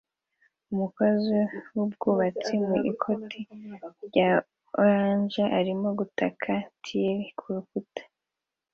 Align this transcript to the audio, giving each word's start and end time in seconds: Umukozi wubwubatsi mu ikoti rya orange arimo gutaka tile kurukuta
Umukozi 0.71 1.37
wubwubatsi 1.75 2.53
mu 2.65 2.75
ikoti 2.91 3.39
rya 4.05 4.31
orange 4.79 5.43
arimo 5.59 5.87
gutaka 5.99 6.49
tile 6.83 7.13
kurukuta 7.39 8.01